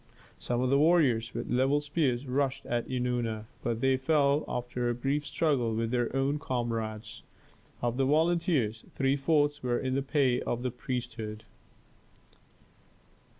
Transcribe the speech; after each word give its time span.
Some 0.39 0.61
of 0.61 0.71
the 0.71 0.79
warriors 0.79 1.31
with 1.35 1.51
levelled 1.51 1.83
spears 1.83 2.25
rushed 2.25 2.65
at 2.65 2.87
Eunana, 2.89 3.45
but 3.61 3.81
they 3.81 3.97
fell 3.97 4.43
after 4.47 4.89
a 4.89 4.95
brief 4.95 5.23
struggle 5.23 5.75
with 5.75 5.91
their 5.91 6.11
own 6.15 6.39
comrades. 6.39 7.21
Of 7.83 7.97
the 7.97 8.05
volunteers, 8.05 8.83
three 8.89 9.15
fourths 9.15 9.61
were 9.61 9.77
in 9.77 9.93
the 9.93 10.01
pay 10.01 10.41
of 10.41 10.63
the 10.63 10.71
priesthood. 10.71 11.43